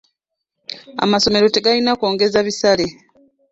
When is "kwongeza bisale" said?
1.99-2.85